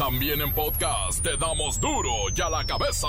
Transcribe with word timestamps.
También 0.00 0.40
en 0.40 0.50
podcast 0.54 1.22
te 1.22 1.36
damos 1.36 1.78
duro 1.78 2.10
y 2.34 2.40
a 2.40 2.48
la 2.48 2.64
cabeza. 2.64 3.06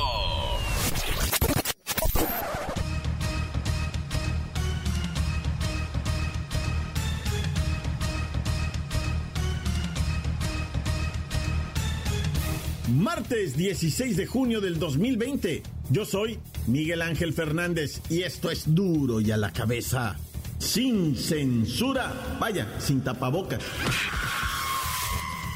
Martes 12.89 13.55
16 13.55 14.17
de 14.17 14.25
junio 14.25 14.59
del 14.59 14.77
2020. 14.77 15.63
Yo 15.91 16.03
soy 16.03 16.39
Miguel 16.67 17.03
Ángel 17.03 17.31
Fernández 17.31 18.01
y 18.09 18.23
esto 18.23 18.51
es 18.51 18.75
duro 18.75 19.21
y 19.21 19.31
a 19.31 19.37
la 19.37 19.53
cabeza. 19.53 20.17
Sin 20.59 21.15
censura. 21.15 22.37
Vaya, 22.37 22.67
sin 22.79 22.99
tapabocas. 22.99 23.61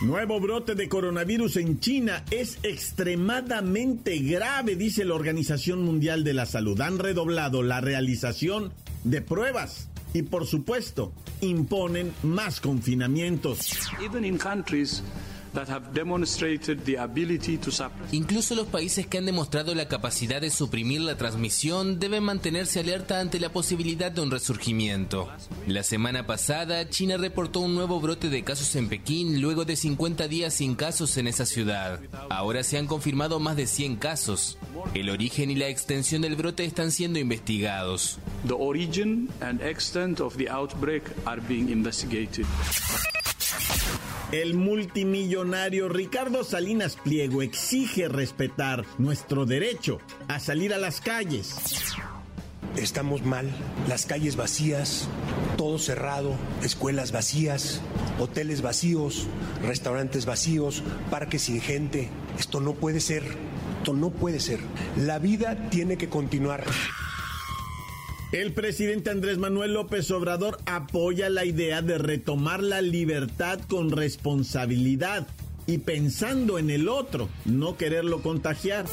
Nuevo 0.05 0.39
brote 0.39 0.75
de 0.75 0.87
coronavirus 0.87 1.57
en 1.57 1.79
China 1.79 2.23
es 2.29 2.59
extremadamente 2.61 4.19
grave, 4.19 4.75
dice 4.75 5.03
la 5.03 5.15
Organización 5.15 5.81
Mundial 5.81 6.23
de 6.23 6.35
la 6.35 6.45
Salud. 6.45 6.79
Han 6.81 6.99
redoblado 6.99 7.63
la 7.63 7.81
realización 7.81 8.71
de 9.03 9.23
pruebas 9.23 9.89
y, 10.13 10.21
por 10.21 10.45
supuesto, 10.45 11.11
imponen 11.41 12.13
más 12.21 12.61
confinamientos. 12.61 13.71
Incluso 18.11 18.55
los 18.55 18.67
países 18.67 19.07
que 19.07 19.17
han 19.17 19.25
demostrado 19.25 19.73
la 19.75 19.87
capacidad 19.87 20.41
de 20.41 20.49
suprimir 20.49 21.01
la 21.01 21.17
transmisión 21.17 21.99
deben 21.99 22.23
mantenerse 22.23 22.79
alerta 22.81 23.19
ante 23.19 23.39
la 23.39 23.49
posibilidad 23.49 24.11
de 24.11 24.21
un 24.21 24.31
resurgimiento. 24.31 25.29
La 25.67 25.83
semana 25.83 26.25
pasada, 26.25 26.89
China 26.89 27.17
reportó 27.17 27.61
un 27.61 27.75
nuevo 27.75 27.99
brote 27.99 28.29
de 28.29 28.43
casos 28.43 28.75
en 28.75 28.89
Pekín 28.89 29.41
luego 29.41 29.65
de 29.65 29.75
50 29.75 30.27
días 30.27 30.53
sin 30.53 30.75
casos 30.75 31.17
en 31.17 31.27
esa 31.27 31.45
ciudad. 31.45 31.99
Ahora 32.29 32.63
se 32.63 32.77
han 32.77 32.87
confirmado 32.87 33.39
más 33.39 33.55
de 33.55 33.67
100 33.67 33.95
casos. 33.97 34.57
El 34.93 35.09
origen 35.09 35.51
y 35.51 35.55
la 35.55 35.67
extensión 35.67 36.21
del 36.21 36.35
brote 36.35 36.65
están 36.65 36.91
siendo 36.91 37.19
investigados. 37.19 38.19
The 38.47 38.53
origin 38.53 39.29
and 39.41 39.61
extent 39.61 40.19
of 40.19 40.37
the 40.37 40.49
outbreak 40.49 41.03
are 41.25 41.41
being 41.41 41.69
investigated. 41.69 42.45
El 44.31 44.55
multimillonario 44.55 45.87
Ricardo 45.87 46.43
Salinas 46.43 46.95
Pliego 46.95 47.43
exige 47.43 48.07
respetar 48.07 48.83
nuestro 48.97 49.45
derecho 49.45 49.99
a 50.27 50.39
salir 50.39 50.73
a 50.73 50.79
las 50.79 50.99
calles. 50.99 51.55
Estamos 52.75 53.23
mal, 53.23 53.49
las 53.87 54.05
calles 54.05 54.35
vacías, 54.35 55.07
todo 55.57 55.77
cerrado, 55.77 56.35
escuelas 56.63 57.11
vacías, 57.11 57.81
hoteles 58.19 58.61
vacíos, 58.61 59.27
restaurantes 59.61 60.25
vacíos, 60.25 60.83
parques 61.11 61.43
sin 61.43 61.61
gente. 61.61 62.09
Esto 62.37 62.59
no 62.59 62.73
puede 62.73 62.99
ser, 62.99 63.23
esto 63.77 63.93
no 63.93 64.09
puede 64.09 64.39
ser. 64.39 64.59
La 64.97 65.19
vida 65.19 65.69
tiene 65.69 65.97
que 65.97 66.09
continuar. 66.09 66.65
El 68.31 68.53
presidente 68.53 69.11
Andrés 69.11 69.37
Manuel 69.37 69.73
López 69.73 70.09
Obrador 70.11 70.57
apoya 70.65 71.29
la 71.29 71.45
idea 71.45 71.81
de 71.81 71.97
retomar 71.97 72.61
la 72.61 72.81
libertad 72.81 73.59
con 73.67 73.91
responsabilidad 73.91 75.27
y 75.67 75.79
pensando 75.79 76.59
en 76.59 76.69
el 76.69 76.87
otro, 76.87 77.29
no 77.45 77.77
quererlo 77.77 78.21
contagiar. 78.21 78.85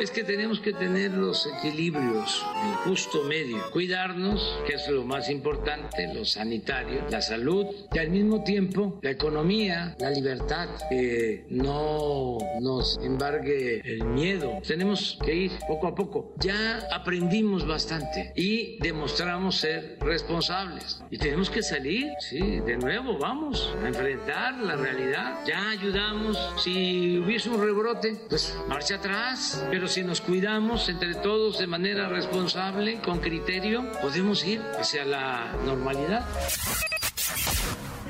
Es 0.00 0.10
que 0.10 0.22
tenemos 0.22 0.60
que 0.60 0.72
tener 0.72 1.12
los 1.12 1.48
equilibrios, 1.58 2.44
el 2.64 2.90
justo 2.90 3.24
medio, 3.24 3.58
cuidarnos, 3.72 4.58
que 4.66 4.74
es 4.74 4.88
lo 4.88 5.04
más 5.04 5.28
importante, 5.28 6.12
lo 6.14 6.24
sanitario, 6.24 7.04
la 7.10 7.20
salud, 7.20 7.66
y 7.92 7.98
al 7.98 8.10
mismo 8.10 8.44
tiempo 8.44 8.98
la 9.02 9.10
economía, 9.10 9.96
la 9.98 10.10
libertad, 10.10 10.68
que 10.88 11.44
no 11.48 12.38
nos 12.60 12.98
embargue 13.02 13.80
el 13.84 14.04
miedo. 14.04 14.58
Tenemos 14.66 15.18
que 15.24 15.34
ir 15.34 15.52
poco 15.66 15.88
a 15.88 15.94
poco. 15.94 16.34
Ya 16.38 16.86
aprendimos 16.92 17.66
bastante 17.66 18.32
y 18.36 18.78
demostramos 18.78 19.56
ser 19.56 19.98
responsables. 20.00 21.02
Y 21.10 21.18
tenemos 21.18 21.50
que 21.50 21.62
salir, 21.62 22.08
sí, 22.20 22.60
de 22.60 22.76
nuevo, 22.76 23.18
vamos 23.18 23.74
a 23.82 23.88
enfrentar 23.88 24.58
la 24.58 24.76
realidad. 24.76 25.40
Ya 25.46 25.70
ayudamos 25.70 26.19
si 26.56 27.18
hubiese 27.18 27.48
un 27.50 27.60
rebrote, 27.60 28.16
pues 28.28 28.56
marcha 28.68 28.96
atrás. 28.96 29.64
Pero 29.70 29.88
si 29.88 30.02
nos 30.02 30.20
cuidamos 30.20 30.88
entre 30.88 31.14
todos 31.14 31.58
de 31.58 31.66
manera 31.66 32.08
responsable, 32.08 33.00
con 33.00 33.20
criterio, 33.20 33.90
podemos 34.00 34.44
ir 34.44 34.60
hacia 34.78 35.04
la 35.04 35.56
normalidad. 35.64 36.26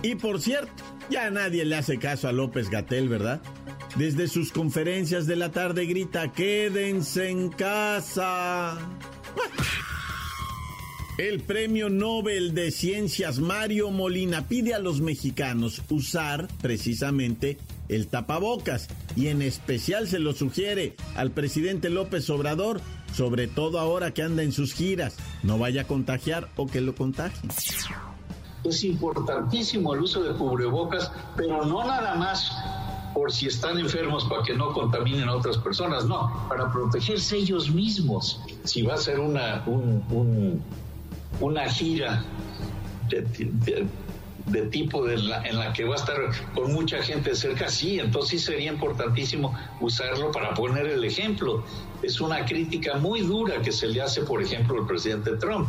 Y 0.02 0.14
por 0.14 0.40
cierto, 0.40 0.72
ya 1.10 1.30
nadie 1.30 1.64
le 1.64 1.76
hace 1.76 1.98
caso 1.98 2.28
a 2.28 2.32
López 2.32 2.70
Gatel, 2.70 3.08
¿verdad? 3.08 3.40
Desde 3.96 4.28
sus 4.28 4.52
conferencias 4.52 5.26
de 5.26 5.36
la 5.36 5.50
tarde 5.50 5.86
grita, 5.86 6.32
quédense 6.32 7.28
en 7.28 7.50
casa. 7.50 8.78
El 11.18 11.40
premio 11.40 11.90
Nobel 11.90 12.54
de 12.54 12.70
Ciencias 12.70 13.40
Mario 13.40 13.90
Molina 13.90 14.48
pide 14.48 14.72
a 14.72 14.78
los 14.78 15.02
mexicanos 15.02 15.82
usar 15.90 16.48
precisamente 16.62 17.58
el 17.90 18.08
tapabocas 18.08 18.88
y 19.16 19.28
en 19.28 19.42
especial 19.42 20.08
se 20.08 20.18
lo 20.18 20.32
sugiere 20.32 20.94
al 21.16 21.32
presidente 21.32 21.90
López 21.90 22.30
Obrador, 22.30 22.80
sobre 23.12 23.48
todo 23.48 23.78
ahora 23.78 24.12
que 24.12 24.22
anda 24.22 24.42
en 24.42 24.52
sus 24.52 24.72
giras, 24.72 25.16
no 25.42 25.58
vaya 25.58 25.82
a 25.82 25.86
contagiar 25.86 26.48
o 26.56 26.66
que 26.66 26.80
lo 26.80 26.94
contagie. 26.94 27.40
Es 28.62 28.84
importantísimo 28.84 29.94
el 29.94 30.02
uso 30.02 30.22
de 30.22 30.34
cubrebocas, 30.34 31.10
pero 31.36 31.64
no 31.64 31.84
nada 31.84 32.14
más 32.14 32.52
por 33.14 33.32
si 33.32 33.46
están 33.46 33.78
enfermos 33.78 34.24
para 34.26 34.42
que 34.42 34.54
no 34.54 34.72
contaminen 34.72 35.28
a 35.28 35.34
otras 35.34 35.58
personas, 35.58 36.06
no, 36.06 36.46
para 36.48 36.70
protegerse 36.70 37.38
ellos 37.38 37.70
mismos. 37.70 38.40
Si 38.64 38.82
va 38.82 38.94
a 38.94 38.98
ser 38.98 39.18
una, 39.18 39.64
una 41.40 41.68
gira 41.68 42.24
de 43.08 43.86
tipo 44.70 45.04
de 45.06 45.14
en 45.14 45.58
la 45.58 45.72
que 45.72 45.84
va 45.84 45.94
a 45.94 45.98
estar 45.98 46.16
con 46.54 46.72
mucha 46.72 47.02
gente 47.02 47.34
cerca, 47.34 47.68
sí, 47.68 47.98
entonces 47.98 48.42
sería 48.42 48.72
importantísimo 48.72 49.54
usarlo 49.80 50.32
para 50.32 50.54
poner 50.54 50.86
el 50.86 51.04
ejemplo. 51.04 51.64
Es 52.02 52.20
una 52.20 52.44
crítica 52.44 52.96
muy 52.96 53.20
dura 53.20 53.60
que 53.60 53.72
se 53.72 53.86
le 53.88 54.00
hace, 54.00 54.22
por 54.22 54.42
ejemplo, 54.42 54.80
al 54.80 54.86
presidente 54.86 55.32
Trump. 55.36 55.68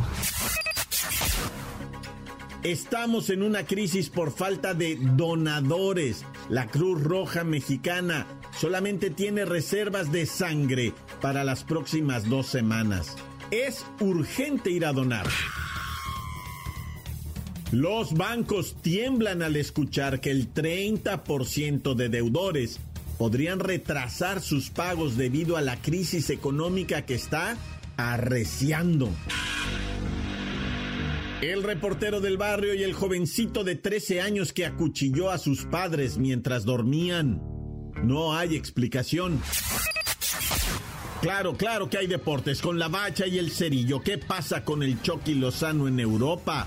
Estamos 2.62 3.28
en 3.30 3.42
una 3.42 3.66
crisis 3.66 4.08
por 4.08 4.30
falta 4.30 4.72
de 4.72 4.96
donadores. 4.96 6.24
La 6.48 6.68
Cruz 6.68 7.02
Roja 7.02 7.42
Mexicana 7.42 8.26
solamente 8.56 9.10
tiene 9.10 9.44
reservas 9.44 10.12
de 10.12 10.26
sangre 10.26 10.92
para 11.20 11.42
las 11.42 11.64
próximas 11.64 12.28
dos 12.28 12.46
semanas. 12.46 13.16
Es 13.50 13.84
urgente 13.98 14.70
ir 14.70 14.86
a 14.86 14.92
donar. 14.92 15.26
Los 17.72 18.12
bancos 18.12 18.76
tiemblan 18.82 19.40
al 19.42 19.56
escuchar 19.56 20.20
que 20.20 20.30
el 20.30 20.52
30% 20.52 21.94
de 21.94 22.10
deudores 22.10 22.80
podrían 23.16 23.60
retrasar 23.60 24.42
sus 24.42 24.68
pagos 24.68 25.16
debido 25.16 25.56
a 25.56 25.62
la 25.62 25.80
crisis 25.80 26.28
económica 26.28 27.06
que 27.06 27.14
está 27.14 27.56
arreciando. 27.96 29.08
El 31.40 31.62
reportero 31.62 32.20
del 32.20 32.36
barrio 32.36 32.74
y 32.74 32.82
el 32.82 32.92
jovencito 32.92 33.64
de 33.64 33.76
13 33.76 34.20
años 34.20 34.52
que 34.52 34.66
acuchilló 34.66 35.30
a 35.30 35.38
sus 35.38 35.64
padres 35.64 36.18
mientras 36.18 36.66
dormían. 36.66 37.40
No 38.04 38.36
hay 38.36 38.54
explicación. 38.54 39.40
Claro, 41.22 41.56
claro 41.56 41.88
que 41.88 41.96
hay 41.96 42.06
deportes 42.06 42.60
con 42.60 42.78
la 42.78 42.88
bacha 42.88 43.26
y 43.26 43.38
el 43.38 43.50
cerillo. 43.50 44.02
¿Qué 44.02 44.18
pasa 44.18 44.62
con 44.62 44.82
el 44.82 45.00
Chucky 45.00 45.34
Lozano 45.34 45.88
en 45.88 46.00
Europa? 46.00 46.66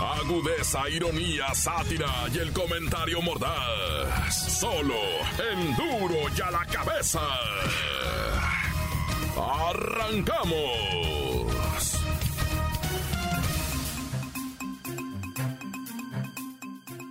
Agudeza, 0.00 0.88
ironía, 0.90 1.54
sátira 1.54 2.06
y 2.32 2.38
el 2.38 2.52
comentario 2.52 3.22
mordaz. 3.22 4.58
Solo 4.60 4.94
en 5.52 5.74
duro 5.74 6.16
y 6.36 6.40
a 6.40 6.50
la 6.50 6.66
cabeza. 6.66 7.20
¡Arrancamos! 9.36 10.76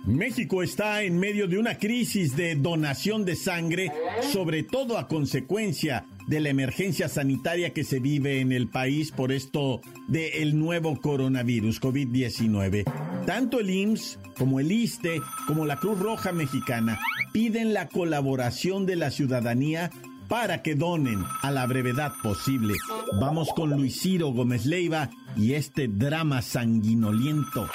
México 0.04 0.62
está 0.62 1.02
en 1.02 1.18
medio 1.18 1.48
de 1.48 1.58
una 1.58 1.78
crisis 1.78 2.36
de 2.36 2.54
donación 2.54 3.24
de 3.24 3.34
sangre, 3.34 3.90
sobre 4.32 4.62
todo 4.62 4.96
a 4.96 5.08
consecuencia 5.08 6.04
de 6.26 6.40
la 6.40 6.48
emergencia 6.48 7.08
sanitaria 7.08 7.72
que 7.72 7.84
se 7.84 8.00
vive 8.00 8.40
en 8.40 8.52
el 8.52 8.68
país 8.68 9.12
por 9.12 9.32
esto 9.32 9.80
del 10.08 10.58
nuevo 10.58 11.00
coronavirus 11.00 11.80
COVID-19. 11.80 12.84
Tanto 13.26 13.60
el 13.60 13.70
IMSS 13.70 14.18
como 14.36 14.60
el 14.60 14.70
ISTE 14.72 15.20
como 15.46 15.66
la 15.66 15.76
Cruz 15.76 15.98
Roja 15.98 16.32
Mexicana 16.32 16.98
piden 17.32 17.74
la 17.74 17.88
colaboración 17.88 18.86
de 18.86 18.96
la 18.96 19.10
ciudadanía 19.10 19.90
para 20.28 20.62
que 20.62 20.74
donen 20.74 21.24
a 21.42 21.50
la 21.50 21.66
brevedad 21.66 22.12
posible. 22.22 22.74
Vamos 23.20 23.52
con 23.54 23.70
Luis 23.70 24.00
Ciro 24.00 24.28
Gómez 24.28 24.66
Leiva 24.66 25.10
y 25.36 25.54
este 25.54 25.86
drama 25.88 26.42
sanguinoliento. 26.42 27.68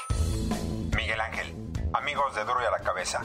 Miguel 0.95 1.21
Ángel, 1.21 1.55
amigos 1.93 2.35
de 2.35 2.41
Duro 2.41 2.59
y 2.61 2.65
a 2.65 2.71
la 2.71 2.83
Cabeza. 2.83 3.21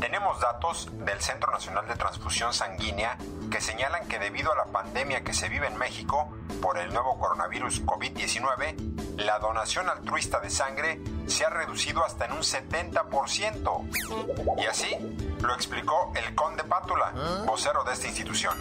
Tenemos 0.00 0.40
datos 0.40 0.88
del 0.92 1.20
Centro 1.20 1.50
Nacional 1.50 1.88
de 1.88 1.96
Transfusión 1.96 2.54
Sanguínea 2.54 3.18
que 3.50 3.60
señalan 3.60 4.06
que 4.06 4.20
debido 4.20 4.52
a 4.52 4.56
la 4.56 4.66
pandemia 4.66 5.24
que 5.24 5.32
se 5.32 5.48
vive 5.48 5.66
en 5.66 5.76
México 5.76 6.32
por 6.62 6.78
el 6.78 6.92
nuevo 6.92 7.18
coronavirus 7.18 7.84
COVID-19, 7.84 9.16
la 9.16 9.40
donación 9.40 9.88
altruista 9.88 10.38
de 10.38 10.50
sangre 10.50 11.00
se 11.26 11.44
ha 11.44 11.50
reducido 11.50 12.04
hasta 12.04 12.26
en 12.26 12.32
un 12.32 12.42
70%. 12.42 14.62
Y 14.62 14.66
así 14.66 14.96
lo 15.40 15.54
explicó 15.54 16.12
el 16.14 16.32
conde 16.36 16.62
Pátula, 16.62 17.12
vocero 17.44 17.82
de 17.82 17.92
esta 17.92 18.06
institución. 18.06 18.56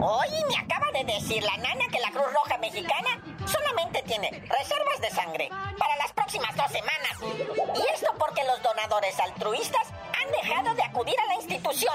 Hoy 0.00 0.28
me 0.48 0.56
acaba 0.58 0.90
de 0.92 1.04
decir 1.04 1.42
la 1.42 1.56
nana 1.58 1.84
que 1.90 2.00
la 2.00 2.10
Cruz 2.10 2.32
Roja 2.32 2.58
Mexicana 2.58 3.20
solamente 3.46 4.02
tiene 4.02 4.30
reservas 4.30 5.00
de 5.00 5.10
sangre 5.10 5.48
para 5.78 5.96
las 5.96 6.12
próximas 6.12 6.54
dos 6.56 6.70
semanas. 6.72 6.95
Y 7.22 7.94
esto 7.94 8.12
porque 8.18 8.44
los 8.44 8.62
donadores 8.62 9.18
altruistas 9.20 9.88
han 9.90 10.30
dejado 10.30 10.74
de 10.74 10.82
acudir 10.82 11.18
a 11.20 11.26
la 11.26 11.34
institución. 11.34 11.94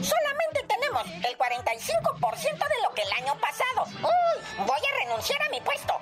Solamente 0.00 0.64
tenemos 0.66 1.04
el 1.06 1.36
45% 1.36 2.58
de 2.58 2.82
lo 2.82 2.94
que 2.94 3.02
el 3.02 3.12
año 3.12 3.34
pasado. 3.40 3.86
¡Uy! 4.02 4.64
Voy 4.66 4.78
a 4.78 5.04
renunciar 5.04 5.42
a 5.42 5.50
mi 5.50 5.60
puesto. 5.60 5.94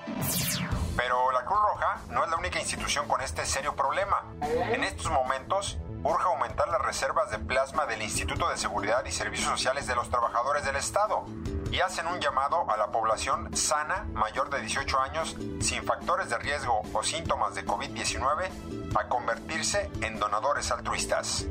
Pero 0.97 1.31
la 1.33 1.45
Cruz 1.45 1.59
Roja 1.61 2.01
no 2.09 2.25
es 2.25 2.31
la 2.31 2.37
única 2.37 2.59
institución 2.59 3.07
con 3.07 3.21
este 3.21 3.45
serio 3.47 3.75
problema. 3.77 4.25
En 4.43 4.83
estos 4.83 5.11
momentos, 5.11 5.79
urge 6.03 6.25
aumentar 6.25 6.69
las 6.69 6.83
reservas 6.83 7.31
de 7.31 7.39
plasma 7.39 7.87
del 7.87 8.03
Instituto 8.03 8.49
de 8.49 8.57
Seguridad 8.57 9.05
y 9.05 9.13
Servicios 9.13 9.51
Sociales 9.51 9.87
de 9.87 9.95
los 9.95 10.11
Trabajadores 10.11 10.65
del 10.65 10.77
Estado 10.77 11.25
y 11.71 11.81
hacen 11.81 12.07
un 12.07 12.21
llamado 12.21 12.71
a 12.71 12.77
la 12.77 12.91
población 12.91 13.55
sana 13.57 14.07
mayor 14.15 14.51
de 14.51 14.61
18 14.61 15.01
años 15.01 15.37
sin 15.61 15.83
factores 15.85 16.31
de 16.31 16.39
riesgo 16.39 16.83
o 16.93 17.03
síntomas 17.03 17.55
de 17.55 17.65
COVID-19 17.65 18.97
a 18.97 19.09
convertirse 19.09 19.91
en 20.01 20.19
donadores 20.19 20.71
altruistas. 20.71 21.47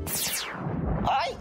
Hoy 1.02 1.38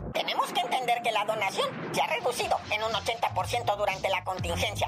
la 1.17 1.25
donación 1.25 1.67
se 1.95 2.01
ha 2.01 2.07
reducido 2.07 2.59
en 2.69 2.83
un 2.83 2.91
80% 2.91 3.75
durante 3.75 4.07
la 4.09 4.23
contingencia. 4.23 4.85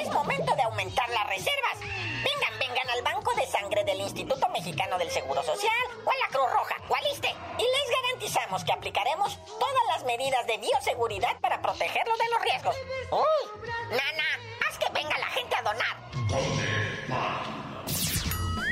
Es 0.00 0.08
momento 0.10 0.54
de 0.56 0.62
aumentar 0.62 1.06
las 1.10 1.26
reservas. 1.26 1.80
Vengan, 1.80 2.58
vengan 2.58 2.88
al 2.88 3.02
Banco 3.02 3.34
de 3.34 3.46
Sangre 3.46 3.84
del 3.84 4.00
Instituto 4.00 4.48
Mexicano 4.48 4.96
del 4.96 5.10
Seguro 5.10 5.42
Social 5.42 5.70
o 6.06 6.10
a 6.10 6.14
la 6.16 6.28
Cruz 6.28 6.50
Roja 6.50 6.76
o 6.88 6.96
al 6.96 7.06
ISTE 7.12 7.28
y 7.28 7.62
les 7.62 8.02
garantizamos 8.02 8.64
que 8.64 8.72
aplicaremos 8.72 9.38
todas 9.44 9.84
las 9.88 10.04
medidas 10.04 10.46
de 10.46 10.56
bioseguridad 10.56 11.38
para 11.40 11.60
protegerlo 11.60 12.14
de 12.16 12.28
los 12.30 12.42
riesgos. 12.42 12.76
¡Uy! 13.10 13.70
Nana, 13.90 14.24
haz 14.66 14.78
que 14.78 14.90
venga 14.94 15.18
la 15.18 15.26
gente 15.26 15.54
a 15.54 15.62
donar. 15.62 15.96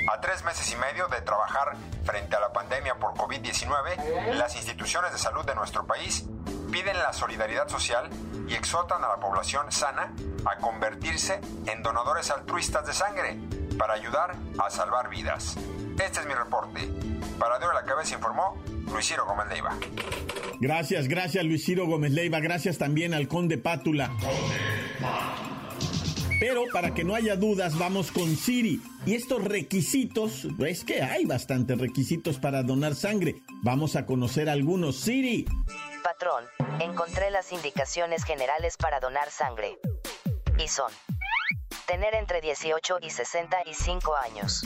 A 0.08 0.20
tres 0.20 0.42
meses 0.44 0.70
y 0.72 0.76
medio 0.76 1.08
de 1.08 1.20
trabajar 1.20 1.76
frente 2.04 2.36
a 2.36 2.40
la 2.40 2.52
pandemia 2.54 2.94
por 2.94 3.12
COVID-19, 3.14 4.32
las 4.34 4.56
instituciones 4.56 5.12
de 5.12 5.18
salud 5.18 5.44
de 5.44 5.54
nuestro 5.54 5.86
país 5.86 6.24
piden 6.70 6.96
la 6.98 7.12
solidaridad 7.12 7.68
social 7.68 8.08
y 8.48 8.54
exhortan 8.54 9.02
a 9.04 9.08
la 9.08 9.16
población 9.16 9.70
sana 9.70 10.12
a 10.44 10.56
convertirse 10.56 11.40
en 11.66 11.82
donadores 11.82 12.30
altruistas 12.30 12.86
de 12.86 12.92
sangre 12.92 13.38
para 13.78 13.94
ayudar 13.94 14.36
a 14.58 14.70
salvar 14.70 15.08
vidas. 15.10 15.56
Este 16.02 16.20
es 16.20 16.26
mi 16.26 16.34
reporte. 16.34 16.88
Para 17.38 17.58
Dios 17.58 17.70
la 17.74 17.84
Cabeza 17.84 18.14
informó 18.14 18.56
Luis 18.92 19.06
Ciro 19.06 19.26
Gómez 19.26 19.48
Leiva. 19.48 19.76
Gracias, 20.60 21.08
gracias 21.08 21.44
Luis 21.44 21.64
Ciro 21.64 21.86
Gómez 21.86 22.12
Leiva. 22.12 22.40
Gracias 22.40 22.78
también 22.78 23.14
al 23.14 23.28
conde 23.28 23.58
Pátula. 23.58 24.10
Pero 26.38 26.64
para 26.72 26.92
que 26.92 27.02
no 27.02 27.14
haya 27.14 27.36
dudas, 27.36 27.78
vamos 27.78 28.12
con 28.12 28.36
Siri. 28.36 28.80
Y 29.06 29.14
estos 29.14 29.42
requisitos, 29.42 30.46
es 30.58 30.84
que 30.84 31.02
hay 31.02 31.24
bastantes 31.24 31.78
requisitos 31.78 32.38
para 32.38 32.62
donar 32.62 32.94
sangre. 32.94 33.36
Vamos 33.62 33.96
a 33.96 34.04
conocer 34.04 34.48
algunos. 34.48 34.96
Siri. 34.96 35.46
Patrón, 36.02 36.44
encontré 36.86 37.30
las 37.30 37.52
indicaciones 37.52 38.24
generales 38.24 38.76
para 38.76 39.00
donar 39.00 39.30
sangre. 39.30 39.78
Y 40.56 40.68
son. 40.68 40.92
Tener 41.86 42.14
entre 42.14 42.40
18 42.40 42.98
y 43.02 43.10
65 43.10 44.16
años. 44.16 44.62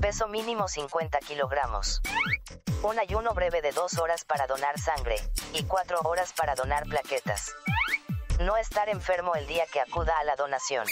Peso 0.00 0.28
mínimo 0.28 0.66
50 0.66 1.18
kilogramos. 1.20 2.00
Un 2.82 2.98
ayuno 2.98 3.34
breve 3.34 3.62
de 3.62 3.72
2 3.72 3.98
horas 3.98 4.24
para 4.24 4.46
donar 4.46 4.78
sangre, 4.78 5.16
y 5.52 5.64
4 5.64 6.00
horas 6.04 6.32
para 6.32 6.54
donar 6.54 6.84
plaquetas. 6.84 7.54
No 8.40 8.56
estar 8.56 8.88
enfermo 8.88 9.34
el 9.34 9.46
día 9.46 9.64
que 9.66 9.80
acuda 9.80 10.18
a 10.18 10.24
la 10.24 10.36
donación. 10.36 10.86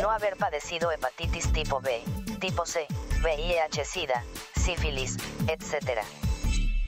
No 0.00 0.10
haber 0.10 0.36
padecido 0.36 0.90
hepatitis 0.90 1.52
tipo 1.52 1.80
B, 1.80 2.02
tipo 2.40 2.66
C, 2.66 2.86
VIH, 3.22 3.84
SIDA, 3.84 4.24
sífilis, 4.56 5.16
etc. 5.48 6.02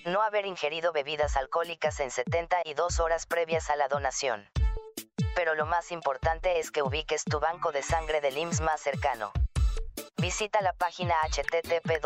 No 0.04 0.20
haber 0.22 0.46
ingerido 0.46 0.92
bebidas 0.92 1.36
alcohólicas 1.36 2.00
en 2.00 2.10
72 2.10 2.98
horas 2.98 3.26
previas 3.26 3.70
a 3.70 3.76
la 3.76 3.86
donación. 3.86 4.44
Pero 5.36 5.54
lo 5.54 5.64
más 5.64 5.92
importante 5.92 6.58
es 6.58 6.72
que 6.72 6.82
ubiques 6.82 7.22
tu 7.24 7.38
banco 7.38 7.70
de 7.70 7.82
sangre 7.82 8.20
del 8.20 8.36
IMSS 8.36 8.62
más 8.62 8.80
cercano. 8.80 9.30
Visita 10.20 10.60
la 10.60 10.72
página 10.72 11.14
http 11.30 12.00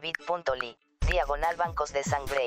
bit.ly, 0.00 0.76
diagonal 1.06 1.56
bancos 1.56 1.92
de 1.92 2.02
sangre. 2.02 2.46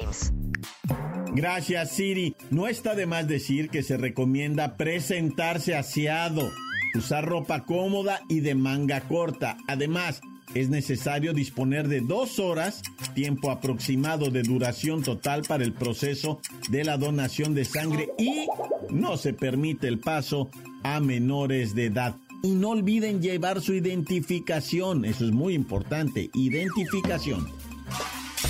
Gracias, 1.33 1.91
Siri. 1.91 2.35
No 2.49 2.67
está 2.67 2.95
de 2.95 3.05
más 3.05 3.27
decir 3.27 3.69
que 3.69 3.83
se 3.83 3.97
recomienda 3.97 4.77
presentarse 4.77 5.75
aseado, 5.75 6.49
usar 6.95 7.25
ropa 7.25 7.65
cómoda 7.65 8.21
y 8.27 8.39
de 8.39 8.55
manga 8.55 9.01
corta. 9.01 9.57
Además, 9.67 10.21
es 10.53 10.69
necesario 10.69 11.33
disponer 11.33 11.87
de 11.87 12.01
dos 12.01 12.39
horas, 12.39 12.81
tiempo 13.13 13.51
aproximado 13.51 14.29
de 14.29 14.43
duración 14.43 15.03
total 15.03 15.43
para 15.43 15.63
el 15.63 15.73
proceso 15.73 16.39
de 16.69 16.83
la 16.83 16.97
donación 16.97 17.53
de 17.53 17.65
sangre 17.65 18.09
y 18.17 18.47
no 18.89 19.17
se 19.17 19.33
permite 19.33 19.87
el 19.87 19.99
paso 19.99 20.49
a 20.83 20.99
menores 20.99 21.75
de 21.75 21.85
edad. 21.85 22.15
Y 22.43 22.51
no 22.51 22.69
olviden 22.69 23.21
llevar 23.21 23.61
su 23.61 23.73
identificación, 23.73 25.05
eso 25.05 25.25
es 25.25 25.31
muy 25.31 25.53
importante, 25.53 26.29
identificación. 26.33 27.47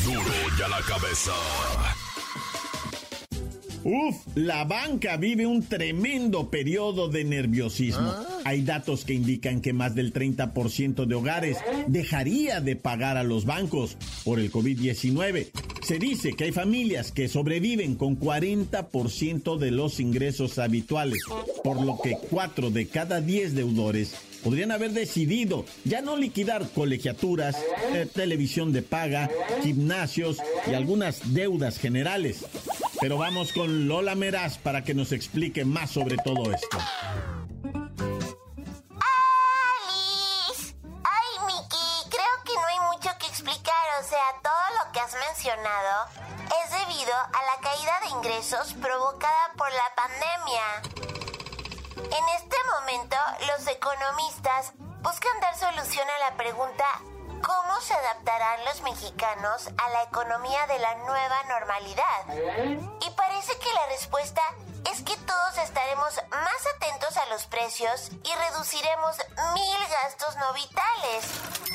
Duro 0.05 0.31
ya 0.57 0.67
la 0.69 0.81
cabeza. 0.81 1.33
Uf, 3.83 4.15
la 4.35 4.63
banca 4.63 5.17
vive 5.17 5.47
un 5.47 5.63
tremendo 5.63 6.49
periodo 6.51 7.07
de 7.07 7.23
nerviosismo. 7.23 8.13
Hay 8.45 8.61
datos 8.61 9.05
que 9.05 9.13
indican 9.13 9.59
que 9.59 9.73
más 9.73 9.95
del 9.95 10.13
30% 10.13 11.05
de 11.05 11.15
hogares 11.15 11.57
dejaría 11.87 12.61
de 12.61 12.75
pagar 12.75 13.17
a 13.17 13.23
los 13.23 13.45
bancos 13.45 13.97
por 14.23 14.39
el 14.39 14.51
COVID-19. 14.51 15.47
Se 15.81 15.97
dice 15.97 16.33
que 16.33 16.45
hay 16.45 16.51
familias 16.51 17.11
que 17.11 17.27
sobreviven 17.27 17.95
con 17.95 18.19
40% 18.19 19.57
de 19.57 19.71
los 19.71 19.99
ingresos 19.99 20.59
habituales, 20.59 21.23
por 21.63 21.81
lo 21.81 21.99
que 22.01 22.17
4 22.29 22.69
de 22.69 22.87
cada 22.87 23.19
10 23.19 23.55
deudores 23.55 24.13
podrían 24.43 24.71
haber 24.71 24.91
decidido 24.91 25.65
ya 25.85 26.01
no 26.01 26.17
liquidar 26.17 26.69
colegiaturas, 26.69 27.57
eh, 27.93 28.07
televisión 28.11 28.73
de 28.73 28.81
paga, 28.81 29.29
gimnasios 29.63 30.37
y 30.69 30.73
algunas 30.73 31.33
deudas 31.33 31.77
generales. 31.77 32.45
Pero 33.01 33.17
vamos 33.17 33.51
con 33.51 33.87
Lola 33.87 34.13
Meraz 34.13 34.59
para 34.59 34.83
que 34.83 34.93
nos 34.93 35.11
explique 35.11 35.65
más 35.65 35.89
sobre 35.89 36.17
todo 36.17 36.53
esto. 36.53 36.77
¡Ay, 41.03 41.31
Miki! 41.47 42.09
Creo 42.11 42.35
que 42.45 42.53
no 42.53 42.67
hay 42.67 42.79
mucho 42.93 43.09
que 43.17 43.25
explicar. 43.25 43.85
O 43.99 44.03
sea, 44.03 44.21
todo 44.43 44.53
lo 44.77 44.91
que 44.91 44.99
has 44.99 45.15
mencionado 45.15 46.05
es 46.63 46.69
debido 46.69 47.11
a 47.11 47.41
la 47.41 47.57
caída 47.63 47.99
de 48.03 48.09
ingresos 48.09 48.73
provocada 48.73 49.51
por 49.57 49.71
la 49.71 49.95
pandemia. 49.95 50.67
En 52.05 52.25
este 52.37 52.57
momento, 52.77 53.17
los 53.47 53.67
economistas 53.67 54.73
buscan 55.01 55.39
dar 55.41 55.57
solución 55.57 56.07
a 56.07 56.29
la 56.29 56.37
pregunta 56.37 56.85
¿Cómo 57.43 57.81
se 57.81 57.93
adaptarán 57.93 58.65
los 58.65 58.81
mexicanos 58.81 59.67
a 59.77 59.89
la 59.89 60.03
economía 60.03 60.67
de 60.67 60.79
la 60.79 60.95
nueva 60.95 61.43
normalidad? 61.43 62.27
Y 63.01 63.09
parece 63.11 63.57
que 63.57 63.73
la 63.73 63.87
respuesta 63.87 64.41
es 64.91 65.01
que 65.03 65.15
todos 65.17 65.57
estaremos 65.57 66.15
más 66.29 66.67
atentos 66.75 67.17
a 67.17 67.25
los 67.27 67.45
precios 67.47 68.09
y 68.23 68.33
reduciremos 68.33 69.17
mil 69.53 69.87
gastos 69.89 70.35
no 70.37 70.53
vitales 70.53 71.25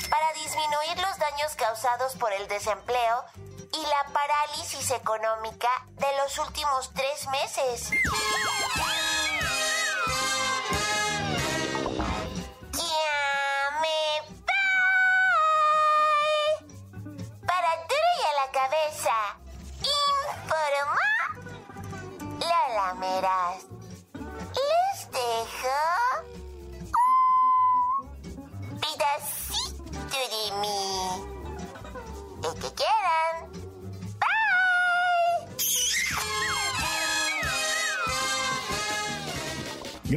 para 0.09 0.33
disminuir 0.33 0.99
los 1.01 1.17
daños 1.17 1.55
causados 1.55 2.15
por 2.15 2.31
el 2.33 2.47
desempleo 2.47 3.25
y 3.73 3.81
la 3.85 4.13
parálisis 4.13 4.91
económica 4.91 5.69
de 5.91 6.07
los 6.17 6.37
últimos 6.37 6.91
tres 6.93 7.27
meses. 7.29 7.91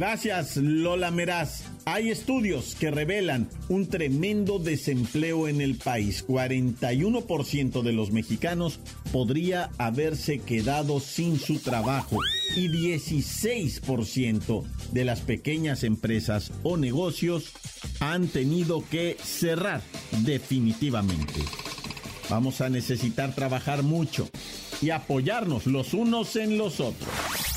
Gracias, 0.01 0.57
Lola 0.57 1.11
Meraz. 1.11 1.61
Hay 1.85 2.09
estudios 2.09 2.73
que 2.73 2.89
revelan 2.89 3.47
un 3.69 3.85
tremendo 3.85 4.57
desempleo 4.57 5.47
en 5.47 5.61
el 5.61 5.75
país. 5.75 6.25
41% 6.27 7.83
de 7.83 7.93
los 7.93 8.09
mexicanos 8.09 8.79
podría 9.11 9.69
haberse 9.77 10.39
quedado 10.39 10.99
sin 10.99 11.37
su 11.37 11.59
trabajo 11.59 12.17
y 12.55 12.67
16% 12.69 14.63
de 14.91 15.05
las 15.05 15.19
pequeñas 15.19 15.83
empresas 15.83 16.51
o 16.63 16.77
negocios 16.77 17.51
han 17.99 18.27
tenido 18.27 18.83
que 18.89 19.17
cerrar 19.23 19.83
definitivamente. 20.23 21.41
Vamos 22.27 22.59
a 22.61 22.69
necesitar 22.69 23.35
trabajar 23.35 23.83
mucho 23.83 24.27
y 24.81 24.89
apoyarnos 24.89 25.67
los 25.67 25.93
unos 25.93 26.37
en 26.37 26.57
los 26.57 26.79
otros. 26.79 27.40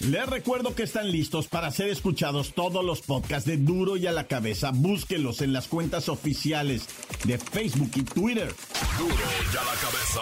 Les 0.00 0.26
recuerdo 0.26 0.74
que 0.74 0.84
están 0.84 1.12
listos 1.12 1.46
para 1.46 1.70
ser 1.70 1.90
escuchados 1.90 2.54
todos 2.54 2.82
los 2.82 3.02
podcasts 3.02 3.46
de 3.46 3.58
Duro 3.58 3.98
y 3.98 4.06
a 4.06 4.12
la 4.12 4.26
cabeza. 4.26 4.70
Búsquelos 4.72 5.42
en 5.42 5.52
las 5.52 5.68
cuentas 5.68 6.08
oficiales 6.08 6.86
de 7.24 7.36
Facebook 7.36 7.90
y 7.94 8.02
Twitter. 8.04 8.54
Duro 8.98 9.14
y 9.14 9.56
a 9.56 9.62
la 9.62 9.74
cabeza. 9.78 10.20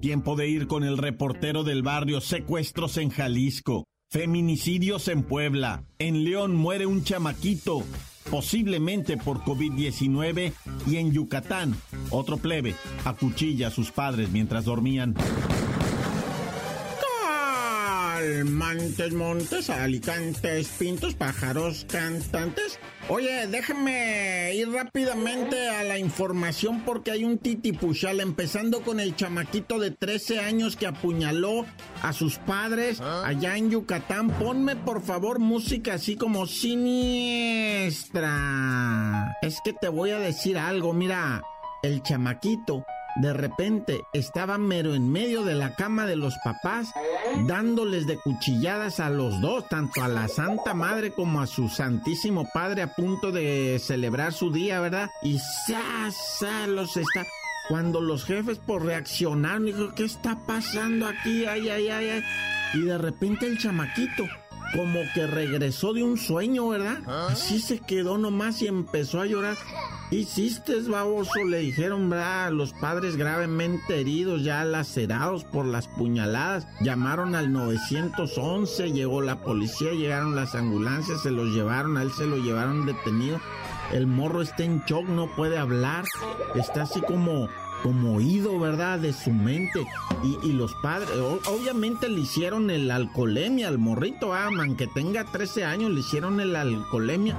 Tiempo 0.00 0.36
de 0.36 0.48
ir 0.48 0.68
con 0.68 0.84
el 0.84 0.98
reportero 0.98 1.64
del 1.64 1.82
barrio. 1.82 2.20
Secuestros 2.20 2.96
en 2.96 3.10
Jalisco. 3.10 3.86
Feminicidios 4.08 5.08
en 5.08 5.24
Puebla. 5.24 5.82
En 5.98 6.22
León 6.22 6.54
muere 6.54 6.86
un 6.86 7.02
chamaquito, 7.02 7.82
posiblemente 8.30 9.16
por 9.16 9.40
COVID-19. 9.40 10.52
Y 10.86 10.96
en 10.96 11.10
Yucatán, 11.10 11.74
otro 12.10 12.36
plebe 12.36 12.76
acuchilla 13.04 13.66
a 13.66 13.72
sus 13.72 13.90
padres 13.90 14.30
mientras 14.30 14.64
dormían. 14.64 15.16
Montes, 18.44 19.14
montes, 19.14 19.70
alicantes, 19.70 20.68
pintos, 20.78 21.14
pájaros, 21.14 21.86
cantantes. 21.90 22.78
Oye, 23.08 23.46
déjame 23.46 24.54
ir 24.54 24.70
rápidamente 24.70 25.68
a 25.68 25.84
la 25.84 25.96
información 25.98 26.82
porque 26.84 27.12
hay 27.12 27.24
un 27.24 27.38
titipuchal, 27.38 28.20
empezando 28.20 28.82
con 28.82 29.00
el 29.00 29.16
chamaquito 29.16 29.78
de 29.78 29.90
13 29.90 30.40
años 30.40 30.76
que 30.76 30.86
apuñaló 30.86 31.64
a 32.02 32.12
sus 32.12 32.36
padres 32.36 33.00
allá 33.00 33.56
en 33.56 33.70
Yucatán. 33.70 34.28
Ponme 34.28 34.76
por 34.76 35.00
favor 35.02 35.38
música 35.38 35.94
así 35.94 36.16
como 36.16 36.46
siniestra. 36.46 39.38
Es 39.40 39.60
que 39.64 39.72
te 39.72 39.88
voy 39.88 40.10
a 40.10 40.18
decir 40.18 40.58
algo, 40.58 40.92
mira, 40.92 41.42
el 41.82 42.02
chamaquito 42.02 42.84
de 43.16 43.32
repente 43.32 44.02
estaba 44.12 44.58
mero 44.58 44.94
en 44.94 45.10
medio 45.10 45.42
de 45.42 45.54
la 45.54 45.74
cama 45.74 46.06
de 46.06 46.16
los 46.16 46.36
papás, 46.44 46.92
dándoles 47.46 48.06
de 48.06 48.16
cuchilladas 48.16 49.00
a 49.00 49.10
los 49.10 49.40
dos, 49.40 49.68
tanto 49.68 50.02
a 50.02 50.08
la 50.08 50.28
Santa 50.28 50.74
Madre 50.74 51.12
como 51.12 51.40
a 51.40 51.46
su 51.46 51.68
Santísimo 51.68 52.48
Padre 52.52 52.82
a 52.82 52.94
punto 52.94 53.32
de 53.32 53.78
celebrar 53.78 54.32
su 54.32 54.50
día, 54.50 54.80
¿verdad? 54.80 55.10
Y 55.22 55.38
sa, 55.38 56.10
sa, 56.10 56.66
los 56.66 56.96
está... 56.96 57.26
Cuando 57.68 58.00
los 58.00 58.24
jefes 58.24 58.58
por 58.58 58.84
reaccionar, 58.84 59.62
dijo, 59.62 59.94
¿qué 59.94 60.04
está 60.04 60.36
pasando 60.44 61.06
aquí? 61.06 61.44
Ay, 61.44 61.68
ay, 61.68 61.88
ay, 61.88 62.08
ay. 62.08 62.22
Y 62.74 62.80
de 62.80 62.98
repente 62.98 63.46
el 63.46 63.58
chamaquito 63.58 64.24
como 64.74 65.00
que 65.14 65.26
regresó 65.26 65.92
de 65.92 66.02
un 66.02 66.16
sueño, 66.16 66.68
¿verdad? 66.68 66.98
Así 67.28 67.60
se 67.60 67.80
quedó 67.80 68.18
nomás 68.18 68.62
y 68.62 68.68
empezó 68.68 69.20
a 69.20 69.26
llorar. 69.26 69.56
Hiciste, 70.10 70.80
baboso, 70.82 71.44
le 71.44 71.58
dijeron, 71.58 72.10
¿verdad? 72.10 72.50
Los 72.52 72.72
padres 72.72 73.16
gravemente 73.16 74.00
heridos, 74.00 74.42
ya 74.42 74.64
lacerados 74.64 75.44
por 75.44 75.66
las 75.66 75.88
puñaladas. 75.88 76.66
Llamaron 76.80 77.34
al 77.34 77.52
911, 77.52 78.92
llegó 78.92 79.22
la 79.22 79.40
policía, 79.42 79.92
llegaron 79.92 80.34
las 80.34 80.54
ambulancias, 80.54 81.22
se 81.22 81.30
los 81.30 81.54
llevaron, 81.54 81.96
a 81.96 82.02
él 82.02 82.10
se 82.12 82.26
lo 82.26 82.36
llevaron 82.36 82.86
detenido. 82.86 83.40
El 83.92 84.06
morro 84.06 84.42
está 84.42 84.62
en 84.64 84.82
shock, 84.84 85.08
no 85.08 85.34
puede 85.34 85.58
hablar, 85.58 86.04
está 86.54 86.82
así 86.82 87.00
como 87.00 87.48
como 87.82 88.16
oído, 88.16 88.58
¿verdad? 88.58 88.98
De 88.98 89.12
su 89.12 89.30
mente. 89.30 89.86
Y, 90.22 90.52
los 90.52 90.74
padres, 90.74 91.08
obviamente 91.46 92.08
le 92.08 92.20
hicieron 92.20 92.70
el 92.70 92.90
alcoholemia 92.90 93.68
al 93.68 93.78
morrito, 93.78 94.34
ah, 94.34 94.50
que 94.76 94.86
tenga 94.86 95.24
13 95.24 95.64
años, 95.64 95.90
le 95.90 96.00
hicieron 96.00 96.40
el 96.40 96.54
alcoholemia. 96.56 97.36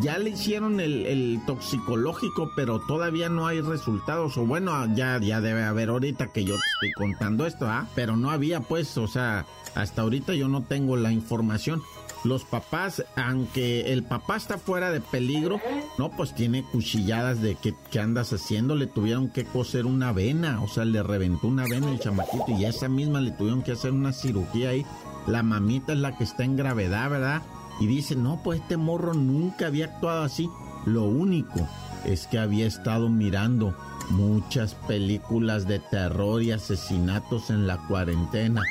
Ya 0.00 0.18
le 0.18 0.30
hicieron 0.30 0.80
el, 0.80 1.40
toxicológico, 1.46 2.50
pero 2.56 2.80
todavía 2.80 3.28
no 3.28 3.46
hay 3.46 3.60
resultados. 3.60 4.36
O 4.36 4.46
bueno, 4.46 4.72
ya, 4.94 5.20
ya 5.20 5.40
debe 5.40 5.62
haber 5.62 5.90
ahorita 5.90 6.32
que 6.32 6.44
yo 6.44 6.54
te 6.54 6.86
estoy 6.88 6.92
contando 6.92 7.46
esto, 7.46 7.66
ah, 7.68 7.86
pero 7.94 8.16
no 8.16 8.30
había, 8.30 8.60
pues, 8.60 8.98
o 8.98 9.06
sea, 9.06 9.46
hasta 9.76 10.02
ahorita 10.02 10.34
yo 10.34 10.48
no 10.48 10.62
tengo 10.64 10.96
la 10.96 11.12
información 11.12 11.82
los 12.24 12.44
papás, 12.44 13.04
aunque 13.16 13.92
el 13.92 14.02
papá 14.02 14.36
está 14.36 14.58
fuera 14.58 14.90
de 14.90 15.00
peligro, 15.00 15.60
no, 15.98 16.10
pues 16.10 16.34
tiene 16.34 16.64
cuchilladas 16.64 17.40
de 17.40 17.54
que, 17.54 17.74
andas 18.00 18.32
haciendo, 18.32 18.74
le 18.74 18.86
tuvieron 18.86 19.28
que 19.28 19.44
coser 19.44 19.86
una 19.86 20.12
vena, 20.12 20.62
o 20.62 20.68
sea, 20.68 20.84
le 20.84 21.02
reventó 21.02 21.46
una 21.46 21.64
vena 21.64 21.90
el 21.90 22.00
chamaquito 22.00 22.46
y 22.48 22.64
esa 22.64 22.88
misma 22.88 23.20
le 23.20 23.30
tuvieron 23.30 23.62
que 23.62 23.72
hacer 23.72 23.92
una 23.92 24.12
cirugía 24.12 24.70
ahí. 24.70 24.86
La 25.26 25.42
mamita 25.42 25.92
es 25.92 25.98
la 25.98 26.16
que 26.16 26.24
está 26.24 26.44
en 26.44 26.56
gravedad, 26.56 27.10
¿verdad? 27.10 27.42
Y 27.78 27.86
dice, 27.86 28.16
no, 28.16 28.40
pues 28.42 28.60
este 28.60 28.76
morro 28.76 29.14
nunca 29.14 29.66
había 29.66 29.86
actuado 29.86 30.22
así. 30.22 30.48
Lo 30.86 31.04
único 31.04 31.66
es 32.04 32.26
que 32.26 32.38
había 32.38 32.66
estado 32.66 33.08
mirando 33.08 33.74
muchas 34.10 34.74
películas 34.74 35.66
de 35.66 35.78
terror 35.78 36.42
y 36.42 36.52
asesinatos 36.52 37.50
en 37.50 37.66
la 37.66 37.78
cuarentena. 37.86 38.62